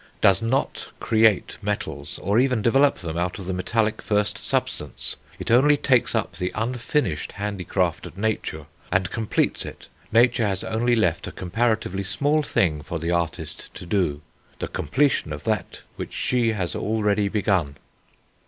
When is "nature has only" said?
10.11-10.95